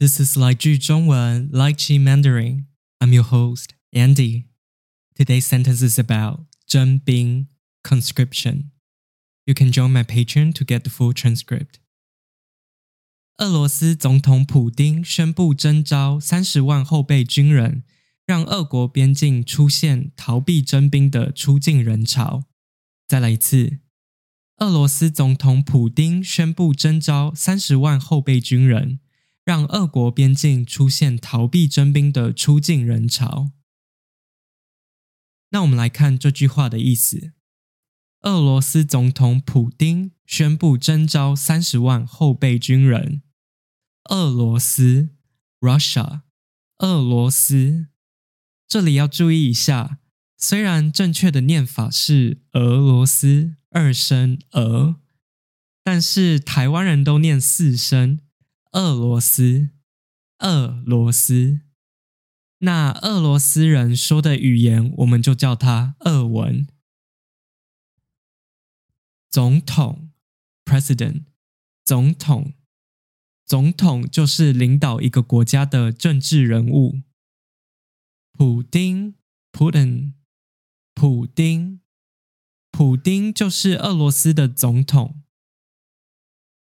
[0.00, 2.66] This is 来句中文 Like Chi Mandarin.
[2.98, 4.44] I'm your host, Andy.
[5.14, 7.48] Today's sentence is about 征兵
[7.82, 8.70] conscription.
[9.44, 11.80] You can join my Patreon to get the full transcript.
[13.38, 17.82] 俄罗斯总统普丁宣布征召三十万后备军人，
[18.24, 22.44] 让俄国边境出现逃避征兵的出境人潮。
[23.06, 23.78] 再来一次，
[24.58, 29.00] 俄罗斯总统普丁宣布征召三十万后备军人，
[29.51, 33.51] 让俄国边境出现逃避征兵的出境人潮。
[35.49, 37.33] 那我们来看这句话的意思：
[38.21, 43.23] 俄罗斯总统普丁宣布征召三十万后备军人。
[44.09, 45.09] 俄罗斯
[45.59, 46.21] （Russia），
[46.77, 47.87] 俄罗斯。
[48.69, 49.99] 这里要注意一下，
[50.37, 54.95] 虽然正确的念法是俄罗斯二声俄，
[55.83, 58.21] 但是台湾人都念四声
[58.71, 59.71] 俄罗斯，
[60.39, 61.61] 俄罗斯。
[62.59, 66.67] 那俄罗斯人说的语言，我们就叫它俄文。
[69.29, 70.11] 总统
[70.63, 71.25] （President），
[71.83, 72.53] 总统。
[73.45, 77.01] 总统就是领导一个国家的政治人物。
[78.31, 79.15] 普丁
[79.51, 80.13] （Putin），
[80.93, 81.81] 普丁，
[82.71, 85.21] 普丁就是俄罗斯的总统。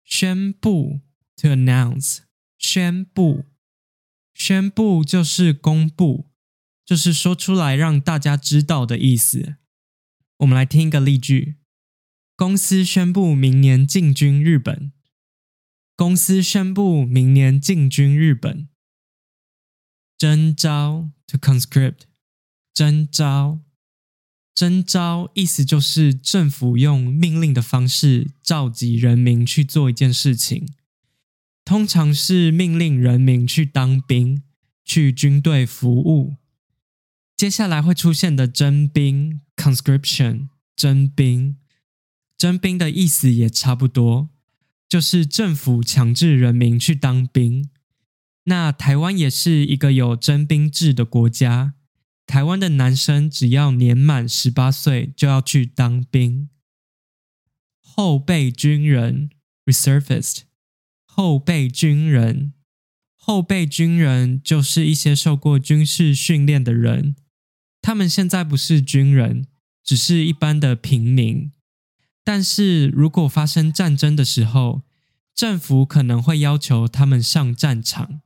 [0.05, 1.01] 宣布
[1.37, 2.19] （to announce），
[2.59, 3.45] 宣布，
[4.35, 6.27] 宣布就是公布，
[6.85, 9.57] 就是说出来让大家知道的意思。
[10.39, 11.57] 我们来听一个例句：
[12.35, 14.93] 公司宣布明年进军日本。
[15.97, 18.69] 公司宣布明年进军日本。
[20.19, 22.01] 征召 to conscript，
[22.75, 23.61] 征召，
[24.55, 30.69] 征召意思就是政府用命令的方式召集人民去做一件事情，
[31.67, 34.45] 通常是命令人民去当兵，
[34.85, 36.37] 去军队服务。
[37.37, 41.57] 接下来会出现的征兵 conscription，征兵，
[42.39, 44.31] 征兵的意思也差不多。
[44.89, 47.69] 就是政府强制人民去当兵。
[48.45, 51.75] 那台湾也是一个有征兵制的国家。
[52.25, 56.49] 台湾的男生只要年满十八岁就要去当兵。
[57.81, 59.31] 后备军人
[59.65, 60.43] （reservist），
[61.19, 62.53] 后备军人，
[63.17, 67.17] 后备军人就是一些受过军事训练的人。
[67.81, 69.47] 他们现在不是军人，
[69.83, 71.53] 只是一般的平民。
[72.23, 74.83] 但是如果发生战争的时候，
[75.35, 78.21] 政府可能会要求他们上战场。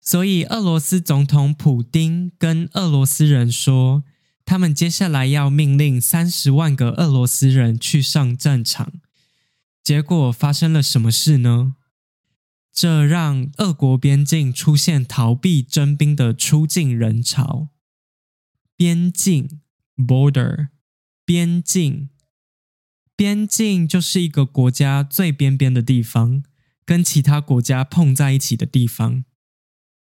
[0.00, 4.02] 所以，俄罗斯总统普丁跟俄罗斯人说，
[4.44, 8.94] 他们接下来要命令三十万个俄罗斯人去上战场。
[9.86, 11.76] 结果发生了什么事呢？
[12.72, 17.68] 这让俄国边境出现逃避征兵的出境人潮。
[18.76, 19.60] 边境
[19.96, 20.70] （border），
[21.24, 22.10] 边境。
[23.14, 26.42] 边境就是一个国家最边边的地方，
[26.84, 29.24] 跟其他国家碰在一起的地方。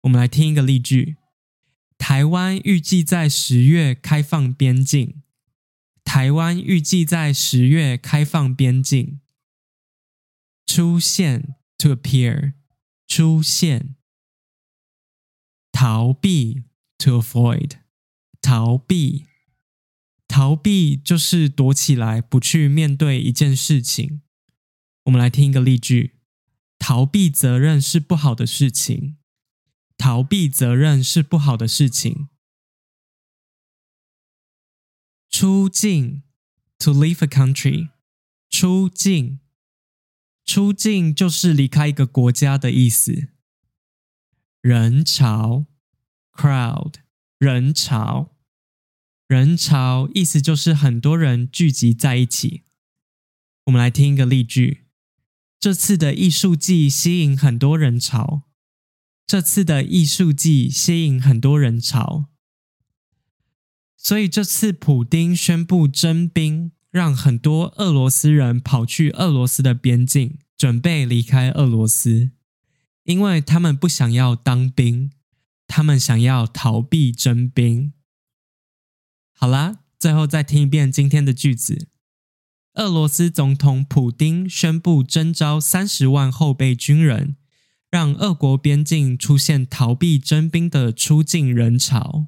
[0.01, 1.15] 我们来听一个例句：
[1.97, 5.23] 台湾预计在十月开放边境。
[6.03, 9.20] 台湾预计在十月开放边境。
[10.73, 12.53] 出现 to appear，
[13.05, 13.97] 出现。
[15.73, 16.63] 逃避
[16.97, 17.71] to avoid，
[18.39, 19.25] 逃避。
[20.29, 24.21] 逃避就是躲起来，不去面对一件事情。
[25.03, 26.15] 我们来听一个例句：
[26.79, 29.17] 逃避责任是不好的事情。
[29.97, 32.29] 逃避责任是不好的事情。
[35.29, 36.23] 出境
[36.79, 37.89] ，to leave a country。
[38.49, 39.41] 出境，
[40.45, 43.29] 出境就是离开一个国家的意思。
[44.61, 45.65] 人潮
[46.33, 46.95] ，crowd，
[47.39, 48.35] 人潮。
[49.27, 52.63] 人潮意思就是很多人聚集在一起。
[53.65, 54.85] 我们来听一个例句：
[55.57, 58.43] 这次的艺术季吸引很多人潮。
[59.25, 62.25] 这次的艺术季吸引很多人潮。
[63.95, 72.29] 所以这次普丁宣布征兵，让很多俄罗斯人跑去俄罗斯的边境，准备离开俄罗斯，
[73.05, 75.09] 因为他们不想要当兵，
[75.65, 77.93] 他们想要逃避征兵。
[79.33, 81.87] 好啦，最后再听一遍今天的句子：
[82.75, 87.37] 俄罗斯总统普丁宣布征召三十万后备军人，
[87.89, 92.27] 让俄国边境出现逃避征兵的出境人潮。